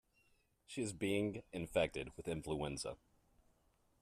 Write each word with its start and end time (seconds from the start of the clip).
She 0.65 0.81
is 0.81 0.93
being 0.93 1.43
infected 1.53 2.17
with 2.17 2.27
influenza. 2.27 2.97